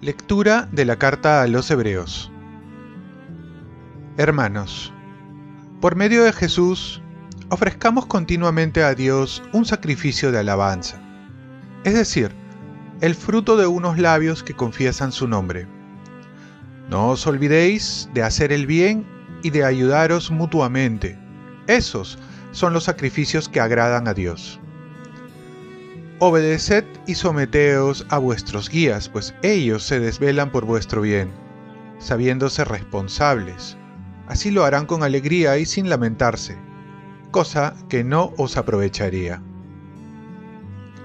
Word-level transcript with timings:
Lectura 0.00 0.68
de 0.70 0.84
la 0.84 0.96
carta 0.96 1.42
a 1.42 1.46
los 1.48 1.70
Hebreos 1.70 2.30
Hermanos, 4.18 4.94
por 5.82 5.94
medio 5.94 6.24
de 6.24 6.32
Jesús, 6.32 7.02
ofrezcamos 7.50 8.06
continuamente 8.06 8.82
a 8.82 8.94
Dios 8.94 9.42
un 9.52 9.66
sacrificio 9.66 10.32
de 10.32 10.38
alabanza, 10.38 11.02
es 11.84 11.92
decir, 11.92 12.32
el 13.02 13.14
fruto 13.14 13.58
de 13.58 13.66
unos 13.66 13.98
labios 13.98 14.42
que 14.42 14.54
confiesan 14.54 15.12
su 15.12 15.28
nombre. 15.28 15.66
No 16.88 17.10
os 17.10 17.26
olvidéis 17.26 18.08
de 18.14 18.22
hacer 18.22 18.52
el 18.52 18.66
bien 18.66 19.06
y 19.42 19.50
de 19.50 19.64
ayudaros 19.64 20.30
mutuamente. 20.30 21.18
Esos 21.66 22.18
son 22.52 22.72
los 22.72 22.84
sacrificios 22.84 23.48
que 23.48 23.60
agradan 23.60 24.08
a 24.08 24.14
Dios. 24.14 24.60
Obedeced 26.18 26.84
y 27.06 27.14
someteos 27.14 28.06
a 28.08 28.16
vuestros 28.16 28.70
guías, 28.70 29.08
pues 29.10 29.34
ellos 29.42 29.82
se 29.82 30.00
desvelan 30.00 30.50
por 30.50 30.64
vuestro 30.64 31.02
bien, 31.02 31.30
sabiéndose 31.98 32.64
responsables. 32.64 33.76
Así 34.26 34.50
lo 34.50 34.64
harán 34.64 34.86
con 34.86 35.02
alegría 35.02 35.58
y 35.58 35.66
sin 35.66 35.90
lamentarse, 35.90 36.56
cosa 37.30 37.74
que 37.90 38.02
no 38.02 38.32
os 38.38 38.56
aprovecharía. 38.56 39.42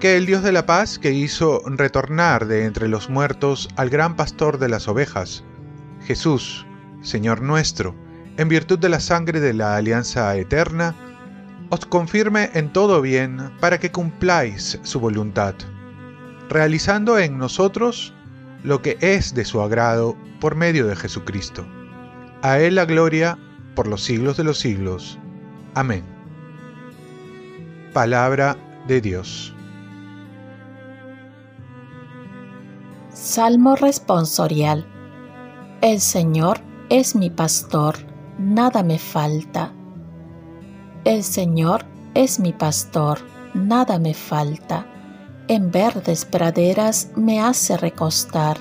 Que 0.00 0.16
el 0.16 0.24
Dios 0.24 0.42
de 0.42 0.52
la 0.52 0.64
paz, 0.64 0.98
que 0.98 1.12
hizo 1.12 1.60
retornar 1.66 2.46
de 2.46 2.64
entre 2.64 2.88
los 2.88 3.10
muertos 3.10 3.68
al 3.76 3.90
gran 3.90 4.16
pastor 4.16 4.58
de 4.58 4.70
las 4.70 4.88
ovejas, 4.88 5.44
Jesús, 6.06 6.66
Señor 7.02 7.42
nuestro, 7.42 7.94
en 8.36 8.48
virtud 8.48 8.78
de 8.78 8.88
la 8.88 9.00
sangre 9.00 9.40
de 9.40 9.52
la 9.52 9.76
alianza 9.76 10.36
eterna, 10.36 10.94
os 11.70 11.86
confirme 11.86 12.50
en 12.54 12.72
todo 12.72 13.00
bien 13.00 13.50
para 13.60 13.78
que 13.78 13.90
cumpláis 13.90 14.78
su 14.82 15.00
voluntad, 15.00 15.54
realizando 16.48 17.18
en 17.18 17.38
nosotros 17.38 18.12
lo 18.62 18.82
que 18.82 18.98
es 19.00 19.34
de 19.34 19.44
su 19.44 19.60
agrado 19.60 20.16
por 20.40 20.54
medio 20.54 20.86
de 20.86 20.96
Jesucristo. 20.96 21.66
A 22.42 22.58
Él 22.58 22.74
la 22.74 22.84
gloria 22.84 23.38
por 23.74 23.86
los 23.86 24.02
siglos 24.02 24.36
de 24.36 24.44
los 24.44 24.58
siglos. 24.58 25.18
Amén. 25.74 26.04
Palabra 27.92 28.56
de 28.86 29.00
Dios. 29.00 29.54
Salmo 33.12 33.76
responsorial. 33.76 34.86
El 35.80 36.00
Señor 36.00 36.58
es 36.88 37.14
mi 37.14 37.30
pastor, 37.30 37.96
nada 38.38 38.82
me 38.82 38.98
falta 38.98 39.72
el 41.04 41.24
Señor 41.24 41.84
es 42.14 42.38
mi 42.38 42.52
pastor, 42.52 43.18
nada 43.54 43.98
me 43.98 44.14
falta. 44.14 44.86
En 45.48 45.72
verdes 45.72 46.24
praderas 46.24 47.10
me 47.16 47.40
hace 47.40 47.76
recostar, 47.76 48.56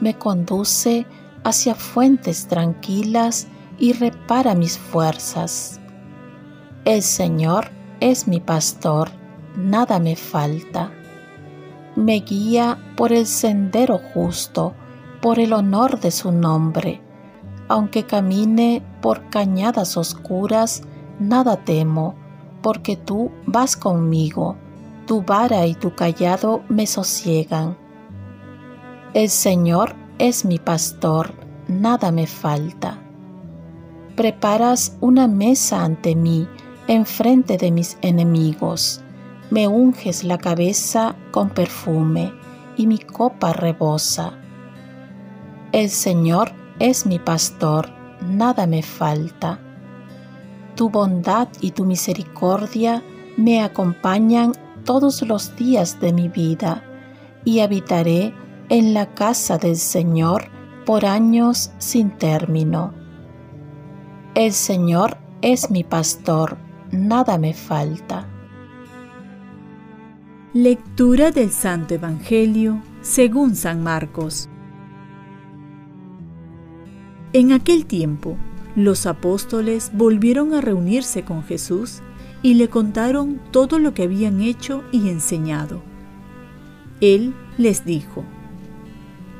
me 0.00 0.18
conduce 0.18 1.06
hacia 1.44 1.76
fuentes 1.76 2.48
tranquilas 2.48 3.46
y 3.78 3.92
repara 3.92 4.56
mis 4.56 4.76
fuerzas. 4.76 5.78
El 6.84 7.02
Señor 7.02 7.70
es 8.00 8.26
mi 8.26 8.40
pastor, 8.40 9.10
nada 9.56 10.00
me 10.00 10.16
falta. 10.16 10.90
Me 11.94 12.18
guía 12.18 12.76
por 12.96 13.12
el 13.12 13.26
sendero 13.26 14.00
justo, 14.12 14.74
por 15.22 15.38
el 15.38 15.52
honor 15.52 16.00
de 16.00 16.10
su 16.10 16.32
nombre. 16.32 17.00
Aunque 17.68 18.04
camine 18.04 18.82
por 19.00 19.28
cañadas 19.28 19.96
oscuras, 19.96 20.82
nada 21.20 21.56
temo, 21.64 22.14
porque 22.62 22.96
tú 22.96 23.30
vas 23.46 23.76
conmigo, 23.76 24.56
tu 25.06 25.22
vara 25.22 25.66
y 25.66 25.74
tu 25.74 25.94
callado 25.94 26.62
me 26.68 26.86
sosiegan. 26.86 27.76
El 29.14 29.28
Señor 29.28 29.94
es 30.18 30.44
mi 30.44 30.58
pastor, 30.58 31.32
nada 31.68 32.10
me 32.10 32.26
falta. 32.26 32.98
Preparas 34.16 34.96
una 35.00 35.28
mesa 35.28 35.84
ante 35.84 36.14
mí, 36.14 36.48
enfrente 36.88 37.56
de 37.56 37.70
mis 37.70 37.98
enemigos. 38.02 39.02
Me 39.50 39.68
unges 39.68 40.24
la 40.24 40.38
cabeza 40.38 41.14
con 41.30 41.50
perfume, 41.50 42.32
y 42.76 42.86
mi 42.86 42.98
copa 42.98 43.52
rebosa. 43.52 44.32
El 45.72 45.90
Señor 45.90 46.52
es 46.78 47.06
mi 47.06 47.18
pastor, 47.18 47.90
nada 48.20 48.66
me 48.66 48.82
falta 48.82 49.60
tu 50.78 50.90
bondad 50.90 51.48
y 51.60 51.72
tu 51.72 51.84
misericordia 51.84 53.02
me 53.36 53.62
acompañan 53.64 54.52
todos 54.84 55.22
los 55.22 55.56
días 55.56 56.00
de 56.00 56.12
mi 56.12 56.28
vida, 56.28 56.84
y 57.44 57.60
habitaré 57.60 58.32
en 58.68 58.94
la 58.94 59.12
casa 59.12 59.58
del 59.58 59.74
Señor 59.74 60.44
por 60.86 61.04
años 61.04 61.72
sin 61.78 62.10
término. 62.10 62.94
El 64.36 64.52
Señor 64.52 65.18
es 65.42 65.68
mi 65.68 65.82
pastor, 65.82 66.58
nada 66.92 67.38
me 67.38 67.54
falta. 67.54 68.28
Lectura 70.52 71.32
del 71.32 71.50
Santo 71.50 71.94
Evangelio 71.94 72.80
según 73.00 73.56
San 73.56 73.82
Marcos. 73.82 74.48
En 77.34 77.52
aquel 77.52 77.84
tiempo, 77.84 78.38
los 78.74 79.04
apóstoles 79.04 79.90
volvieron 79.92 80.54
a 80.54 80.62
reunirse 80.62 81.24
con 81.24 81.44
Jesús 81.44 82.00
y 82.42 82.54
le 82.54 82.68
contaron 82.68 83.38
todo 83.50 83.78
lo 83.78 83.92
que 83.92 84.04
habían 84.04 84.40
hecho 84.40 84.82
y 84.92 85.10
enseñado. 85.10 85.82
Él 87.02 87.34
les 87.58 87.84
dijo, 87.84 88.24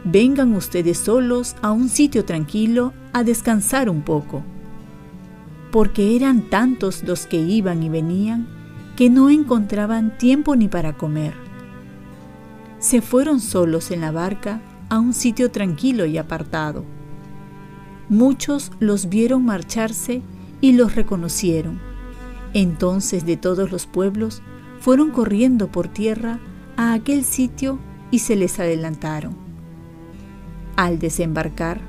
Vengan 0.05 0.55
ustedes 0.55 0.99
solos 0.99 1.57
a 1.63 1.73
un 1.73 1.89
sitio 1.89 2.27
tranquilo 2.27 2.93
a 3.15 3.25
descansar 3.25 3.89
un 3.89 4.03
poco, 4.03 4.43
porque 5.73 6.15
eran 6.15 6.51
tantos 6.51 7.03
los 7.05 7.27
que 7.27 7.41
iban 7.41 7.83
y 7.83 7.89
venían 7.89 8.49
que 8.97 9.09
no 9.09 9.31
encontraban 9.31 10.19
tiempo 10.19 10.57
ni 10.57 10.69
para 10.69 10.93
comer. 10.93 11.33
Se 12.81 13.01
fueron 13.01 13.41
solos 13.41 13.91
en 13.91 14.03
la 14.03 14.13
barca 14.13 14.61
a 14.91 14.99
un 14.99 15.15
sitio 15.15 15.51
tranquilo 15.51 16.05
y 16.05 16.19
apartado 16.19 16.98
Muchos 18.09 18.73
los 18.81 19.09
vieron 19.09 19.45
marcharse 19.45 20.23
y 20.61 20.73
los 20.73 20.95
reconocieron. 20.95 21.81
Entonces 22.55 23.27
de 23.27 23.37
todos 23.37 23.71
los 23.71 23.87
pueblos 23.87 24.43
fueron 24.81 25.11
corriendo 25.11 25.71
por 25.71 25.89
tierra 25.89 26.41
a 26.77 26.93
aquel 26.93 27.25
sitio 27.25 27.79
y 28.11 28.21
se 28.21 28.37
les 28.37 28.59
adelantaron. 28.59 29.37
Al 30.77 30.99
desembarcar, 30.99 31.81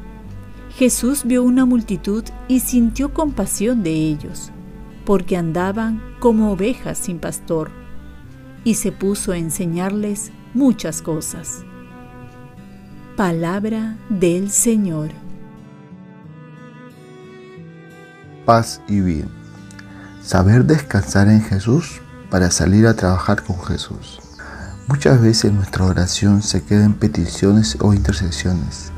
Jesús 0.76 1.24
vio 1.24 1.44
una 1.44 1.66
multitud 1.66 2.24
y 2.48 2.60
sintió 2.60 3.14
compasión 3.14 3.84
de 3.84 3.92
ellos, 3.92 4.52
porque 5.06 5.38
andaban 5.38 6.02
como 6.20 6.52
ovejas 6.52 6.98
sin 6.98 7.20
pastor, 7.20 7.72
y 8.64 8.76
se 8.76 8.92
puso 8.92 9.32
a 9.32 9.38
enseñarles 9.38 10.32
muchas 10.54 11.02
cosas. 11.02 11.64
Palabra 13.16 13.98
del 14.10 14.50
Señor. 14.52 15.10
Paz 18.50 18.82
y 18.88 19.00
bien. 19.02 19.30
Saber 20.24 20.66
descansar 20.66 21.28
en 21.28 21.44
Jesús 21.44 22.02
para 22.32 22.50
salir 22.50 22.88
a 22.88 22.96
trabajar 22.96 23.44
con 23.44 23.62
Jesús. 23.62 24.20
Muchas 24.88 25.22
veces 25.22 25.54
nuestra 25.54 25.86
oración 25.86 26.42
se 26.42 26.64
queda 26.64 26.84
en 26.84 26.96
peticiones 26.96 27.78
o 27.80 27.94
intercesiones. 27.94 28.92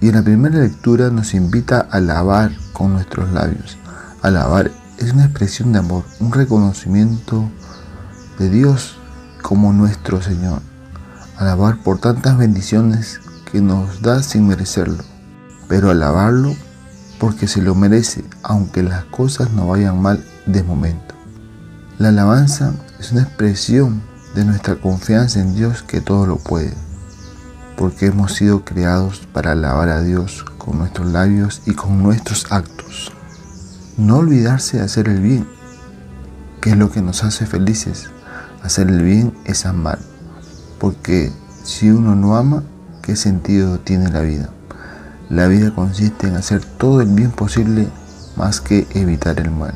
Y 0.00 0.08
en 0.08 0.14
la 0.14 0.22
primera 0.22 0.58
lectura 0.58 1.10
nos 1.10 1.34
invita 1.34 1.80
a 1.90 1.98
alabar 1.98 2.50
con 2.72 2.94
nuestros 2.94 3.30
labios. 3.30 3.76
Alabar 4.22 4.70
es 4.96 5.12
una 5.12 5.26
expresión 5.26 5.74
de 5.74 5.80
amor, 5.80 6.04
un 6.18 6.32
reconocimiento 6.32 7.46
de 8.38 8.48
Dios 8.48 8.96
como 9.42 9.74
nuestro 9.74 10.22
Señor. 10.22 10.62
Alabar 11.36 11.76
por 11.82 11.98
tantas 11.98 12.38
bendiciones 12.38 13.20
que 13.52 13.60
nos 13.60 14.00
da 14.00 14.22
sin 14.22 14.48
merecerlo. 14.48 15.04
Pero 15.68 15.90
alabarlo 15.90 16.56
porque 17.20 17.46
se 17.46 17.60
lo 17.60 17.74
merece, 17.74 18.24
aunque 18.42 18.82
las 18.82 19.04
cosas 19.04 19.52
no 19.52 19.68
vayan 19.68 20.00
mal 20.00 20.24
de 20.46 20.62
momento. 20.62 21.14
La 21.98 22.08
alabanza 22.08 22.72
es 22.98 23.12
una 23.12 23.22
expresión 23.22 24.02
de 24.34 24.46
nuestra 24.46 24.76
confianza 24.76 25.38
en 25.38 25.54
Dios 25.54 25.82
que 25.82 26.00
todo 26.00 26.26
lo 26.26 26.38
puede, 26.38 26.72
porque 27.76 28.06
hemos 28.06 28.32
sido 28.32 28.64
creados 28.64 29.28
para 29.34 29.52
alabar 29.52 29.90
a 29.90 30.00
Dios 30.00 30.46
con 30.56 30.78
nuestros 30.78 31.08
labios 31.08 31.60
y 31.66 31.74
con 31.74 32.02
nuestros 32.02 32.50
actos. 32.50 33.12
No 33.98 34.16
olvidarse 34.16 34.78
de 34.78 34.84
hacer 34.84 35.06
el 35.08 35.20
bien, 35.20 35.46
que 36.62 36.70
es 36.70 36.76
lo 36.78 36.90
que 36.90 37.02
nos 37.02 37.22
hace 37.22 37.44
felices. 37.44 38.08
Hacer 38.62 38.88
el 38.88 39.02
bien 39.02 39.34
es 39.44 39.66
amar, 39.66 39.98
porque 40.78 41.30
si 41.64 41.90
uno 41.90 42.16
no 42.16 42.36
ama, 42.36 42.62
¿qué 43.02 43.14
sentido 43.14 43.78
tiene 43.78 44.10
la 44.10 44.22
vida? 44.22 44.48
La 45.30 45.46
vida 45.46 45.72
consiste 45.72 46.26
en 46.26 46.34
hacer 46.34 46.64
todo 46.64 47.00
el 47.00 47.08
bien 47.08 47.30
posible 47.30 47.88
más 48.34 48.60
que 48.60 48.88
evitar 48.94 49.38
el 49.38 49.52
mal. 49.52 49.74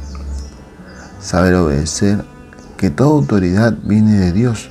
Saber 1.20 1.54
obedecer 1.54 2.24
que 2.76 2.90
toda 2.90 3.10
autoridad 3.10 3.72
viene 3.84 4.18
de 4.18 4.32
Dios, 4.32 4.70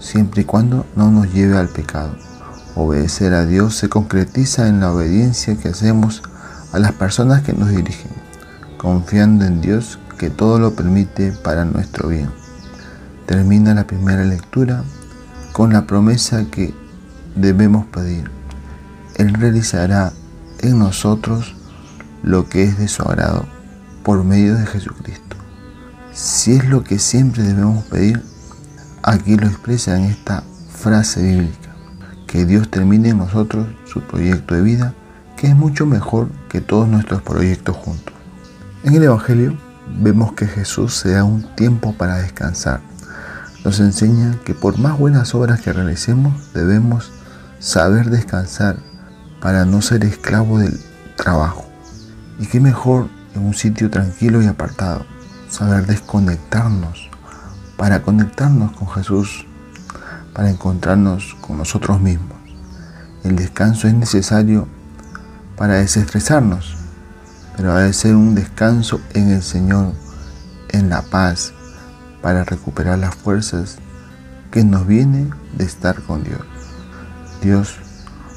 siempre 0.00 0.42
y 0.42 0.44
cuando 0.44 0.86
no 0.96 1.12
nos 1.12 1.32
lleve 1.32 1.56
al 1.56 1.68
pecado. 1.68 2.16
Obedecer 2.74 3.32
a 3.32 3.46
Dios 3.46 3.76
se 3.76 3.88
concretiza 3.88 4.66
en 4.66 4.80
la 4.80 4.92
obediencia 4.92 5.54
que 5.56 5.68
hacemos 5.68 6.20
a 6.72 6.80
las 6.80 6.90
personas 6.90 7.42
que 7.42 7.52
nos 7.52 7.68
dirigen, 7.68 8.10
confiando 8.76 9.44
en 9.44 9.60
Dios 9.60 10.00
que 10.18 10.30
todo 10.30 10.58
lo 10.58 10.74
permite 10.74 11.30
para 11.30 11.64
nuestro 11.64 12.08
bien. 12.08 12.30
Termina 13.26 13.72
la 13.72 13.86
primera 13.86 14.24
lectura 14.24 14.82
con 15.52 15.72
la 15.72 15.86
promesa 15.86 16.44
que 16.50 16.74
debemos 17.36 17.86
pedir. 17.86 18.28
Él 19.14 19.32
realizará 19.32 20.12
en 20.68 20.78
nosotros 20.78 21.54
lo 22.22 22.48
que 22.48 22.64
es 22.64 22.78
de 22.78 22.88
su 22.88 23.02
agrado 23.02 23.44
por 24.02 24.24
medio 24.24 24.54
de 24.56 24.66
Jesucristo. 24.66 25.36
Si 26.12 26.52
es 26.52 26.68
lo 26.68 26.84
que 26.84 26.98
siempre 26.98 27.42
debemos 27.42 27.84
pedir, 27.84 28.22
aquí 29.02 29.36
lo 29.36 29.46
expresa 29.46 29.96
en 29.96 30.04
esta 30.04 30.44
frase 30.68 31.22
bíblica, 31.22 31.74
que 32.26 32.44
Dios 32.44 32.70
termine 32.70 33.10
en 33.10 33.18
nosotros 33.18 33.66
su 33.86 34.00
proyecto 34.00 34.54
de 34.54 34.62
vida, 34.62 34.94
que 35.36 35.48
es 35.48 35.56
mucho 35.56 35.86
mejor 35.86 36.28
que 36.48 36.60
todos 36.60 36.88
nuestros 36.88 37.22
proyectos 37.22 37.76
juntos. 37.76 38.14
En 38.84 38.94
el 38.94 39.02
Evangelio 39.02 39.56
vemos 40.00 40.32
que 40.32 40.46
Jesús 40.46 40.94
se 40.94 41.12
da 41.12 41.24
un 41.24 41.54
tiempo 41.56 41.94
para 41.94 42.16
descansar 42.16 42.80
nos 43.64 43.80
enseña 43.80 44.38
que 44.44 44.52
por 44.54 44.78
más 44.78 44.98
buenas 44.98 45.34
obras 45.34 45.62
que 45.62 45.72
realicemos, 45.72 46.52
debemos 46.52 47.10
saber 47.60 48.10
descansar 48.10 48.76
para 49.44 49.66
no 49.66 49.82
ser 49.82 50.06
esclavo 50.06 50.58
del 50.58 50.80
trabajo. 51.16 51.66
Y 52.38 52.46
qué 52.46 52.60
mejor 52.60 53.08
en 53.34 53.44
un 53.44 53.52
sitio 53.52 53.90
tranquilo 53.90 54.40
y 54.40 54.46
apartado, 54.46 55.04
saber 55.50 55.84
desconectarnos 55.84 57.10
para 57.76 58.00
conectarnos 58.00 58.72
con 58.72 58.88
Jesús, 58.88 59.44
para 60.32 60.48
encontrarnos 60.48 61.36
con 61.42 61.58
nosotros 61.58 62.00
mismos. 62.00 62.38
El 63.22 63.36
descanso 63.36 63.86
es 63.86 63.92
necesario 63.92 64.66
para 65.58 65.74
desestresarnos, 65.74 66.78
pero 67.54 67.72
ha 67.72 67.80
de 67.80 67.92
ser 67.92 68.16
un 68.16 68.34
descanso 68.34 69.02
en 69.12 69.30
el 69.30 69.42
Señor, 69.42 69.92
en 70.70 70.88
la 70.88 71.02
paz, 71.02 71.52
para 72.22 72.44
recuperar 72.44 72.98
las 72.98 73.14
fuerzas 73.14 73.76
que 74.50 74.64
nos 74.64 74.86
viene 74.86 75.28
de 75.52 75.64
estar 75.66 76.00
con 76.00 76.24
Dios. 76.24 76.40
Dios 77.42 77.83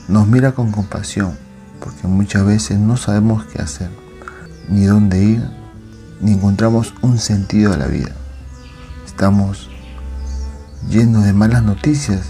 nos 0.07 0.27
mira 0.27 0.53
con 0.53 0.71
compasión 0.71 1.37
porque 1.79 2.07
muchas 2.07 2.45
veces 2.45 2.79
no 2.79 2.97
sabemos 2.97 3.45
qué 3.45 3.61
hacer, 3.61 3.89
ni 4.69 4.85
dónde 4.85 5.23
ir, 5.23 5.49
ni 6.21 6.33
encontramos 6.33 6.93
un 7.01 7.19
sentido 7.19 7.73
a 7.73 7.77
la 7.77 7.87
vida. 7.87 8.11
Estamos 9.05 9.69
llenos 10.89 11.23
de 11.23 11.33
malas 11.33 11.63
noticias 11.63 12.21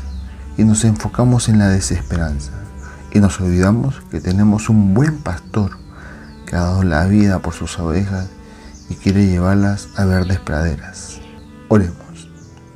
y 0.58 0.64
nos 0.64 0.84
enfocamos 0.84 1.50
en 1.50 1.60
la 1.60 1.70
desesperanza 1.70 2.52
y 3.12 3.20
nos 3.20 3.40
olvidamos 3.40 4.02
que 4.12 4.20
tenemos 4.20 4.70
un 4.70 4.94
buen 4.94 5.20
pastor 5.20 5.78
que 6.46 6.56
ha 6.56 6.62
dado 6.62 6.84
la 6.84 7.06
vida 7.06 7.40
por 7.40 7.54
sus 7.54 7.78
ovejas 7.80 8.28
y 8.90 8.96
quiere 8.96 9.28
llevarlas 9.28 9.90
a 9.96 10.06
verdes 10.06 10.40
praderas. 10.40 11.20
Oremos. 11.70 11.98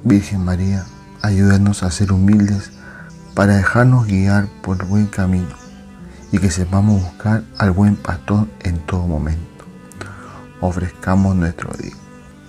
Virgen 0.04 0.44
María, 0.44 0.86
ayúdanos 1.22 1.84
a 1.84 1.92
ser 1.92 2.12
humildes 2.12 2.72
para 3.34 3.56
dejarnos 3.56 4.08
guiar 4.08 4.48
por 4.62 4.82
el 4.82 4.88
buen 4.88 5.08
camino 5.08 5.56
y 6.32 6.38
que 6.38 6.52
sepamos 6.52 7.02
buscar 7.02 7.44
al 7.58 7.72
buen 7.72 7.96
pastor 7.96 8.48
en 8.62 8.80
todo 8.86 9.08
momento. 9.08 9.66
Ofrezcamos 10.60 11.36
nuestro 11.36 11.72
día. 11.78 11.96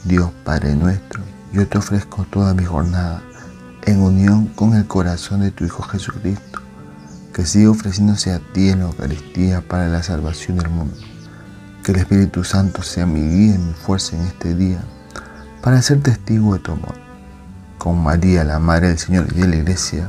Dios 0.04 0.30
Padre 0.44 0.74
nuestro, 0.74 1.22
yo 1.52 1.66
te 1.68 1.78
ofrezco 1.78 2.24
toda 2.24 2.54
mi 2.54 2.64
jornada 2.64 3.22
en 3.82 4.00
unión 4.00 4.46
con 4.46 4.74
el 4.74 4.86
corazón 4.86 5.40
de 5.40 5.50
tu 5.50 5.64
Hijo 5.64 5.82
Jesucristo, 5.82 6.60
que 7.32 7.46
siga 7.46 7.70
ofreciéndose 7.70 8.32
a 8.32 8.40
ti 8.52 8.68
en 8.68 8.80
la 8.80 8.86
Eucaristía 8.86 9.60
para 9.60 9.88
la 9.88 10.02
salvación 10.02 10.58
del 10.58 10.70
mundo. 10.70 10.96
Que 11.84 11.92
el 11.92 11.98
Espíritu 11.98 12.44
Santo 12.44 12.82
sea 12.82 13.06
mi 13.06 13.20
guía 13.20 13.54
y 13.54 13.58
mi 13.58 13.72
fuerza 13.72 14.16
en 14.16 14.22
este 14.22 14.54
día 14.54 14.80
para 15.62 15.80
ser 15.82 16.00
testigo 16.00 16.54
de 16.54 16.60
tu 16.60 16.72
amor. 16.72 16.94
Con 17.78 18.02
María, 18.02 18.44
la 18.44 18.58
Madre 18.58 18.88
del 18.88 18.98
Señor 18.98 19.26
y 19.32 19.40
de 19.40 19.48
la 19.48 19.56
Iglesia, 19.56 20.08